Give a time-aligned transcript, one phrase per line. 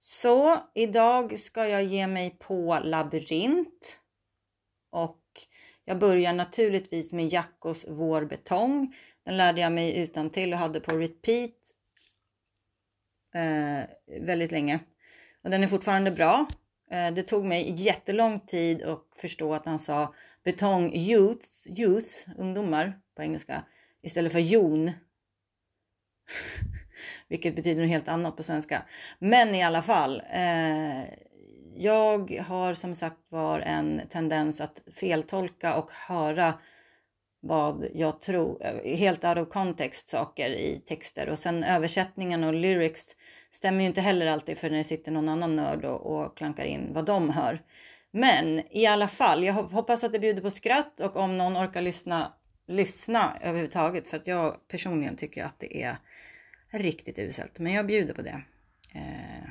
[0.00, 3.98] Så idag ska jag ge mig på labyrint
[4.90, 5.22] och
[5.84, 8.94] jag börjar naturligtvis med Jackos Vår betong.
[9.24, 11.54] Den lärde jag mig utan till och hade på repeat
[13.34, 13.80] eh,
[14.20, 14.80] väldigt länge.
[15.42, 16.46] Och den är fortfarande bra.
[16.90, 23.00] Eh, det tog mig jättelång tid att förstå att han sa betong youth, youth, ungdomar
[23.14, 23.64] på engelska,
[24.02, 24.90] istället för jon.
[27.28, 28.82] Vilket betyder något helt annat på svenska.
[29.18, 30.22] Men i alla fall.
[30.32, 31.04] Eh,
[31.80, 36.54] jag har som sagt var en tendens att feltolka och höra
[37.40, 42.54] vad jag tror, eh, helt out of context saker i texter och sen översättningen och
[42.54, 43.16] lyrics
[43.50, 46.64] stämmer ju inte heller alltid för när det sitter någon annan nörd och, och klankar
[46.64, 47.62] in vad de hör.
[48.10, 51.82] Men i alla fall, jag hoppas att det bjuder på skratt och om någon orkar
[51.82, 52.32] lyssna,
[52.66, 55.96] lyssna överhuvudtaget för att jag personligen tycker att det är
[56.70, 57.58] riktigt uselt.
[57.58, 58.42] Men jag bjuder på det.
[58.92, 59.48] Eh,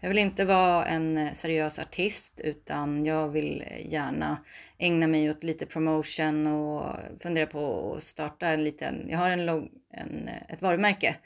[0.00, 4.44] jag vill inte vara en seriös artist utan jag vill gärna
[4.78, 9.48] ägna mig åt lite promotion och fundera på att starta en liten, jag har en,
[9.90, 11.16] en, ett varumärke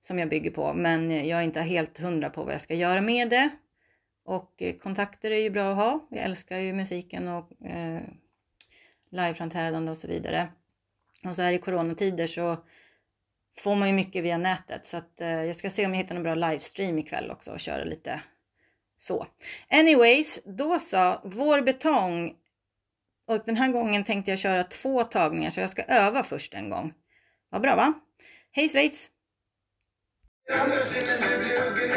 [0.00, 3.00] som jag bygger på men jag är inte helt hundra på vad jag ska göra
[3.00, 3.50] med det.
[4.24, 6.06] Och kontakter är ju bra att ha.
[6.10, 8.00] Jag älskar ju musiken och eh,
[9.10, 10.48] liveframträdande och så vidare.
[11.24, 12.56] Och så här i coronatider så
[13.60, 16.14] får man ju mycket via nätet så att eh, jag ska se om jag hittar
[16.14, 18.20] någon bra livestream ikväll också och köra lite
[18.98, 19.26] så.
[19.70, 22.32] Anyways, då så, vår betong.
[23.26, 26.70] Och den här gången tänkte jag köra två tagningar så jag ska öva först en
[26.70, 26.92] gång.
[27.50, 27.92] Vad bra va?
[28.52, 29.10] Hej Schweiz!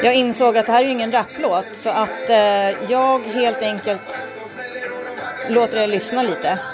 [0.03, 4.23] Jag insåg att det här är ju ingen rapplåt så att eh, jag helt enkelt
[5.49, 6.72] låter er lyssna lite.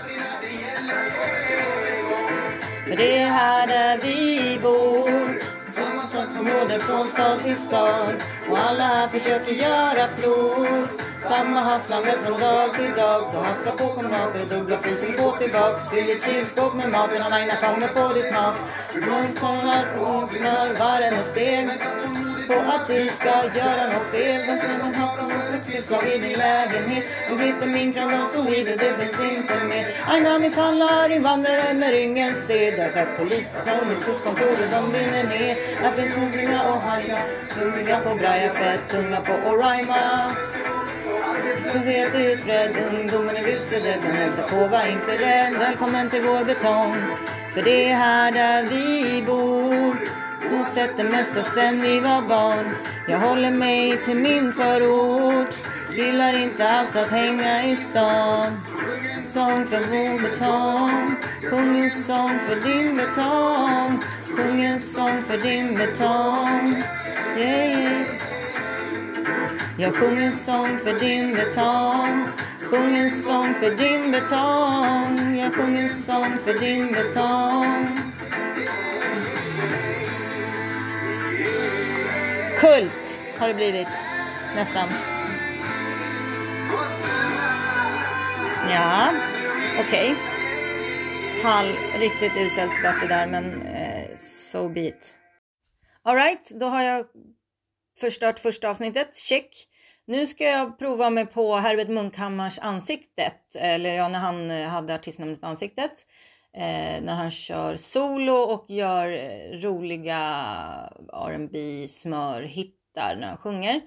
[2.89, 5.39] För det är här där vi bor.
[5.67, 8.15] Samma sak som råder från stad till stad.
[8.49, 10.97] Och alla här försöker göra flos.
[11.29, 13.27] Samma hasslande från dag till dag.
[13.31, 15.89] Så hassla på kamrater, dubbla frysen, få tillbaks.
[15.89, 18.57] Fyll ett kylskåp med maten och Aina kommer på det snart.
[18.93, 21.69] Långtalar och öppnar varenda steg
[22.47, 24.41] på att du ska göra något fel.
[24.47, 27.03] Men har tillslag i din lägenhet.
[27.31, 29.85] och glitter min kran som lider, det finns inte mer.
[30.07, 32.77] Aina misshandlar invandrare när ingen ser.
[32.77, 35.55] Därför poliskontor, SOS-kontoret, de brinner ner.
[35.81, 37.23] Här finns hungriga och hajar,
[37.55, 39.95] tunga på braja, fett tunga på Oraima.
[41.31, 43.99] Arbetslöshet är utbredd, ungdomen är vilseledd.
[44.03, 45.53] Men hälsa på, var inte rädd.
[45.59, 46.95] Välkommen till vår betong.
[47.53, 52.75] För det är här där vi bor och sett det mesta sen vi var barn.
[53.07, 55.55] Jag håller mig till min förort.
[55.95, 58.57] Gillar inte alls att hänga i stan.
[59.25, 61.15] Sång för vår betong.
[61.49, 64.03] Sjung en sång för din betong.
[64.35, 66.83] Sjung en sång för din betong.
[67.37, 68.19] Yeah, yeah.
[69.77, 72.27] Jag sjunger en sång för din betong.
[72.69, 75.37] Sjung en sång för din betong.
[75.37, 78.08] Jag sjunger en sång för din betong.
[82.59, 83.87] Kult har det blivit.
[84.55, 84.89] Nästan.
[88.69, 89.13] Ja,
[89.79, 90.11] okej.
[90.11, 91.43] Okay.
[91.43, 91.67] Hall,
[91.99, 95.15] riktigt uselt vart det där men eh, so be it.
[96.03, 97.05] Alright, då har jag
[97.99, 99.17] förstört första avsnittet.
[99.17, 99.49] Check.
[100.07, 103.55] Nu ska jag prova mig på Herbert Munkhammars Ansiktet.
[103.55, 106.05] Eller ja, när han eh, hade artistnamnet Ansiktet
[106.57, 110.17] eh, när han kör solo och gör eh, roliga
[111.13, 113.81] R&B smörhittar när han sjunger.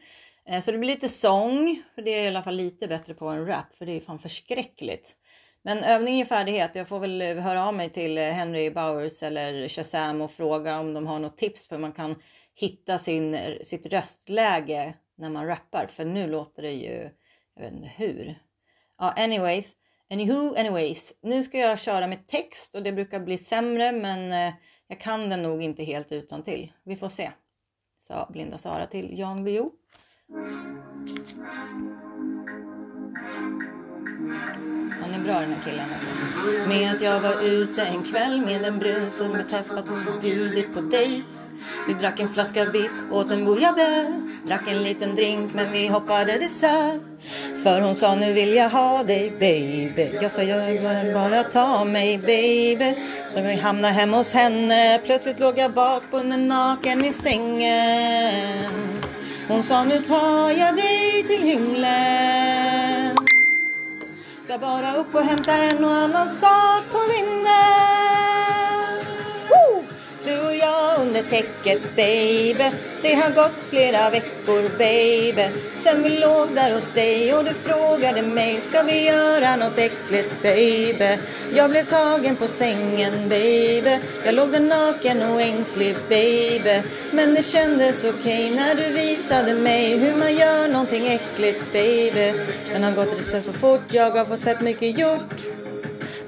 [0.48, 3.28] Eh, så det blir lite sång, för det är i alla fall lite bättre på
[3.28, 5.16] en rap, för det är fan förskräckligt.
[5.64, 6.74] Men övning är färdighet.
[6.74, 10.80] Jag får väl eh, höra av mig till eh, Henry Bowers eller Shazam och fråga
[10.80, 12.14] om de har något tips på hur man kan
[12.54, 15.86] hitta sin, sitt röstläge när man rappar.
[15.86, 17.10] För nu låter det ju,
[17.54, 18.38] jag vet inte hur.
[18.98, 19.72] Ja, anyways.
[20.12, 21.12] Anywho, anyways.
[21.22, 24.54] Nu ska jag köra med text och det brukar bli sämre men eh,
[24.88, 26.72] jag kan den nog inte helt utan till.
[26.84, 27.30] Vi får se.
[27.98, 29.70] Sa Blinda Sara till Jan Guillou.
[35.00, 36.69] Han är bra den här killen alltså.
[36.69, 40.75] Med att jag var ute en kväll med en brun som jag träffat och bjudit
[40.75, 41.28] på dejt.
[41.88, 44.46] Vi drack en flaska vitt, åt en bouillabaisse.
[44.46, 47.12] Drack en liten drink men vi hoppade dessert.
[47.62, 50.10] För hon sa nu vill jag ha dig baby.
[50.22, 52.94] Jag sa jag vill bara ta mig baby.
[53.24, 55.00] Så vi hamnade hemma hos henne.
[55.04, 59.02] Plötsligt låg jag bakbunden naken i sängen.
[59.48, 63.16] Hon sa nu tar jag dig till himlen.
[64.44, 67.42] Ska bara upp och hämta en och annan sak på vinden.
[69.48, 69.84] Woo!
[70.25, 72.70] Du och jag under täcket baby.
[73.02, 75.49] Det har gått flera veckor baby
[75.82, 80.43] Sen vi låg där hos dig och du frågade mig Ska vi göra något äckligt
[80.43, 81.19] baby?
[81.54, 83.99] Jag blev tagen på sängen baby.
[84.25, 86.82] Jag låg där naken och ängslig baby.
[87.10, 92.32] Men det kändes okej okay när du visade mig Hur man gör någonting äckligt baby.
[92.72, 95.43] Den har gått rätt så fort, jag har fått fett mycket gjort.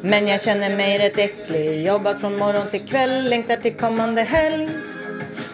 [0.00, 4.68] Men jag känner mig rätt äcklig Jobbat från morgon till kväll, längtar till kommande helg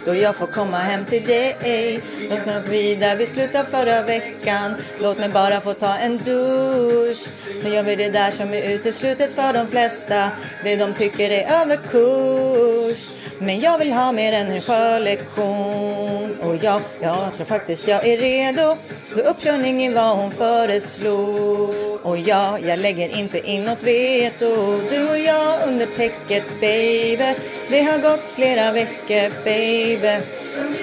[0.04, 2.00] då jag får komma hem till dig.
[2.30, 4.74] Låt mig vi där vi slutade förra veckan.
[5.00, 7.28] Låt mig bara få ta en dusch.
[7.62, 10.30] Nu gör vi det där som är uteslutet för de flesta.
[10.64, 13.19] Det de tycker är överkurs.
[13.42, 16.36] Men jag vill ha mer än en sjölektion.
[16.42, 18.76] Och ja, jag tror faktiskt jag är redo.
[19.14, 21.74] Då uppkörningen var hon föreslog.
[22.02, 24.80] Och ja, jag lägger inte in något veto.
[24.90, 27.34] Du och jag under täcket baby.
[27.68, 30.24] Det har gått flera veckor baby.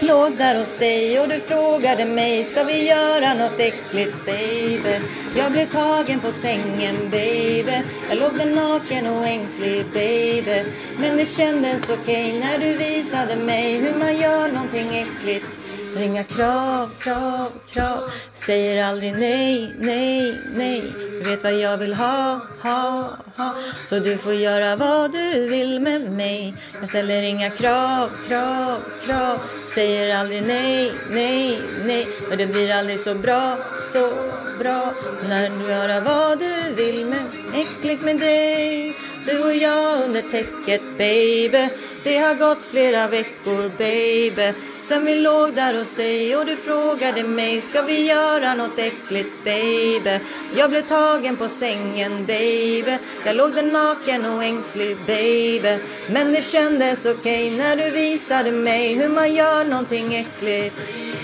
[0.02, 5.00] Låg där hos dig och du frågade mig Ska vi göra något äckligt baby?
[5.36, 7.82] Jag blev tagen på sängen baby.
[8.10, 10.64] Jag låg där naken och ängslig baby.
[11.00, 15.67] Men det kändes okej okay när du visade mig hur man gör någonting äckligt.
[16.02, 18.12] Inga krav, krav, krav.
[18.34, 20.84] Säger aldrig nej, nej, nej.
[21.24, 23.56] Du vet vad jag vill ha, ha, ha.
[23.90, 26.56] Så du får göra vad du vill med mig.
[26.80, 29.40] Jag ställer inga krav, krav, krav.
[29.76, 32.08] Säger aldrig nej, nej, nej.
[32.30, 33.58] Men det blir aldrig så bra,
[33.94, 34.14] så
[34.60, 34.94] bra.
[35.30, 38.96] När du gör vad du vill med äckligt med dig.
[39.26, 41.70] Du och jag under täcket baby.
[42.04, 44.54] Det har gått flera veckor baby.
[44.88, 49.44] Sen vi låg där hos dig och du frågade mig Ska vi göra något äckligt
[49.44, 50.19] baby?
[50.56, 55.78] Jag blev tagen på sängen baby Jag låg där naken och ängslig baby
[56.10, 60.75] Men det kändes okej okay när du visade mig Hur man gör någonting äckligt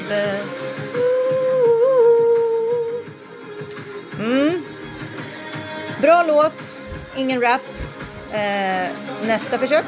[0.09, 0.43] baby.
[4.19, 4.61] Mm.
[6.01, 6.77] Bra låt,
[7.15, 7.61] ingen rap.
[8.31, 8.89] Eh,
[9.27, 9.85] nästa försök.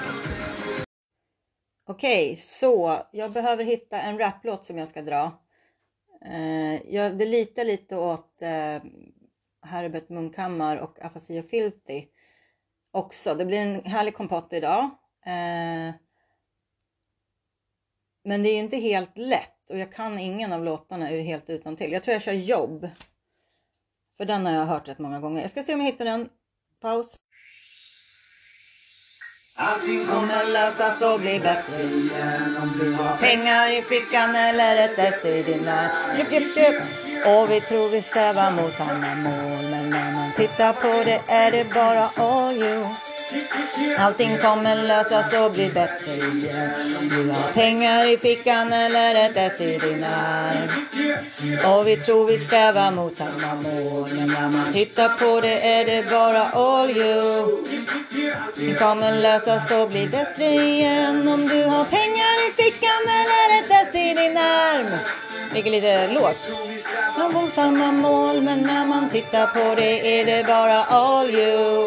[1.88, 5.32] Okej, okay, så jag behöver hitta en raplåt som jag ska dra.
[6.26, 8.82] Eh, jag, det litar lite åt eh,
[9.62, 12.06] Herbert Munkhammar och Afasi och Filthy
[12.92, 13.36] också.
[13.36, 14.84] Det blir en härlig kompott idag.
[15.26, 15.96] Eh,
[18.24, 21.92] men det är inte helt lätt och jag kan ingen av låtarna helt utan till.
[21.92, 22.90] Jag tror jag kör jobb.
[24.18, 25.42] För den har jag hört rätt många gånger.
[25.42, 26.30] Jag ska se om jag hittar den.
[26.82, 27.22] Paus.
[29.58, 35.00] Allting kommer lösas och bli bättre igen om du har pengar i fickan eller ett
[35.00, 35.70] ess i din
[36.18, 36.82] jup, jup, jup.
[37.26, 41.52] Och vi tror vi strävar mot samma mål men när man tittar på det är
[41.52, 42.86] det bara all you.
[43.98, 47.10] Allting kommer lösas och bli bättre igen.
[47.10, 50.70] Du har pengar i fickan eller ett ess i din arm.
[51.74, 54.10] Och vi tror vi strävar mot samma mål.
[54.14, 57.66] Men när man tittar på det är det bara all you.
[58.56, 61.28] Det kommer lösas och bli bättre igen.
[61.28, 64.88] Om du har pengar i fickan eller ett ess i din arm.
[65.54, 66.52] Ligger lite lågt.
[67.18, 71.85] Man mot samma mål men när man tittar på det är det bara all you.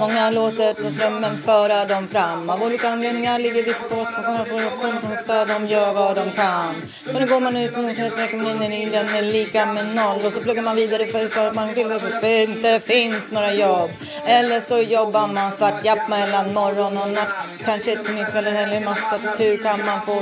[0.00, 2.50] Många låter på strömmen föra dem fram.
[2.50, 6.74] Av olika anledningar ligger vissa på att de gör vad de kan.
[7.00, 10.26] Så nu går man ut mot ekonomin, den är lika med noll.
[10.26, 13.54] Och så pluggar man vidare för, för att man vill att det inte finns några
[13.54, 13.90] jobb.
[14.26, 17.34] Eller så jobbar man svart japp mellan morgon och natt.
[17.64, 20.20] Kanske till min eller helg, massa tur kan man få.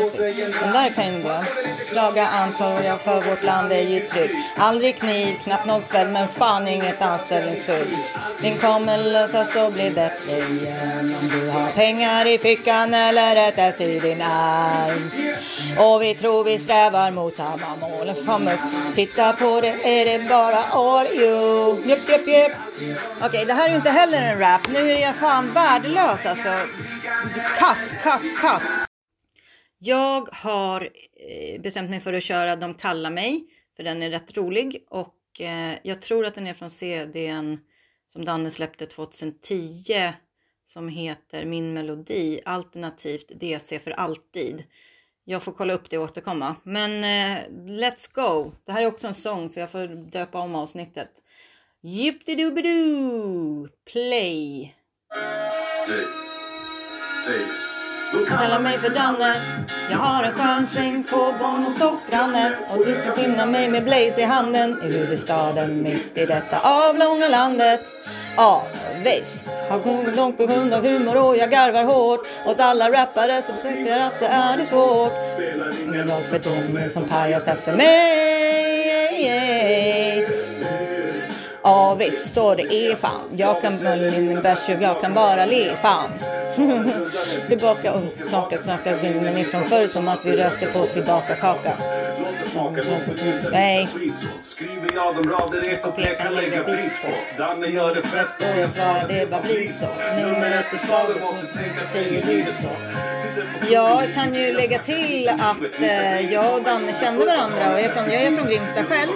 [0.63, 1.35] Den där kan ju gå.
[1.93, 4.35] Klaga antar jag för vårt land är ju tryggt.
[4.57, 7.89] Aldrig kniv, knappt någon sväll, men fan inget anställningsskydd.
[8.43, 13.49] Din kommer lösas alltså, och bli bättre igen om du har pengar i fickan eller
[13.49, 15.11] ett S i din arm.
[15.79, 18.15] Och vi tror vi strävar mot samma mål.
[18.27, 21.77] Kom upp, titta på det, är det bara all you.
[21.77, 22.53] Jupp, jupp, jupp.
[22.77, 24.69] Okej, okay, det här är ju inte heller en rap.
[24.69, 26.53] Nu är jag fan värdelös alltså.
[27.59, 28.89] Cut, cut, cut.
[29.79, 33.45] Jag har eh, bestämt mig för att köra De kallar mig,
[33.77, 37.59] för den är rätt rolig och eh, jag tror att den är från CDn
[38.09, 40.13] som Danne släppte 2010
[40.65, 44.65] som heter Min melodi alternativt DC för alltid.
[45.25, 46.57] Jag får kolla upp det och återkomma.
[46.63, 48.53] Men eh, let's go!
[48.65, 51.11] Det här är också en sång så jag får döpa om avsnittet.
[51.83, 53.69] Jippidi-doo-doo!
[53.93, 54.75] Play!
[55.87, 56.05] Hey.
[57.27, 57.68] Hey.
[58.29, 59.35] Kalla mig för Danne.
[59.91, 62.53] Jag har en skön säng på och granne.
[62.69, 67.29] Och du kan finna mig med Blaze i handen i huvudstaden mitt i detta avlånga
[67.29, 67.81] landet.
[68.37, 68.67] Ja,
[69.05, 69.49] visst.
[69.69, 73.57] Har kommit långt på grund av humor och jag garvar hårt åt alla rappare som
[73.57, 75.13] säger att det är det svårt.
[75.83, 78.79] Ingen roll för dem som pajasar för mig.
[81.69, 83.37] Ja visst, så det är fan.
[83.37, 83.73] Jag kan
[84.27, 86.11] min bärs jag kan bara le fan.
[87.49, 91.73] Tillbaka och knaka, knaka minnen ifrån förr som att vi rökte på tillbaka kaka.
[93.53, 93.89] Nej.
[94.45, 97.43] Skriver jag de rader ekopek kan lägga beats på.
[97.43, 99.87] Danne gör det fett och jag svarar det bara blir så.
[100.23, 102.69] Numret är slaget måste tänka säger livet så.
[103.71, 107.89] Jag kan ju lägga till att eh, jag och Danne kände varandra och jag är
[107.89, 109.13] från, jag är från Grimsta själv.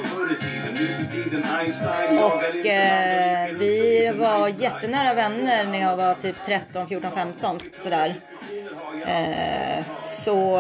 [2.24, 8.14] Och eh, vi var jättenära vänner när jag var typ 13, 14, 15 sådär.
[9.06, 10.58] Eh, så,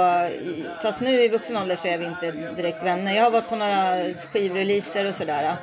[0.82, 3.14] fast nu i vuxen ålder så är vi inte direkt vänner.
[3.14, 5.56] Jag har varit på några skivreleaser och sådär.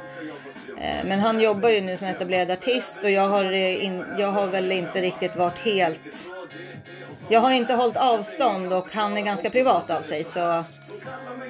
[0.82, 4.48] Eh, men han jobbar ju nu som etablerad artist och jag har, in, jag har
[4.48, 6.02] väl inte riktigt varit helt...
[7.32, 10.64] Jag har inte hållit avstånd och han är ganska privat av sig så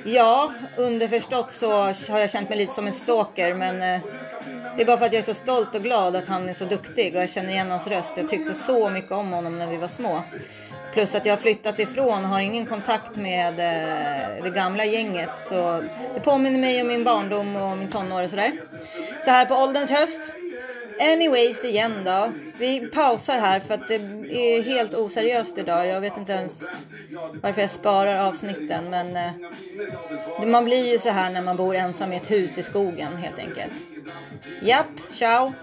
[0.06, 1.72] Ja, underförstått så
[2.10, 4.02] har jag känt mig lite som en stalker men eh,
[4.80, 6.66] det är bara för att jag är så stolt och glad att han är så
[6.66, 8.14] duktig och jag känner igen hans röst.
[8.18, 10.22] Jag tyckte så mycket om honom när vi var små.
[10.94, 15.30] Plus att jag har flyttat ifrån och har ingen kontakt med eh, det gamla gänget.
[15.50, 15.84] Så
[16.14, 18.52] det påminner mig om min barndom och min tonår och sådär.
[19.26, 20.22] Så här på ålderns höst
[21.00, 22.32] Anyways igen då.
[22.58, 23.96] Vi pausar här för att det
[24.32, 25.88] är helt oseriöst idag.
[25.88, 26.64] Jag vet inte ens
[27.42, 28.90] varför jag sparar avsnitten.
[28.90, 32.64] Men eh, man blir ju så här när man bor ensam i ett hus i
[32.64, 33.74] skogen helt enkelt.
[34.62, 35.54] Japp, ciao.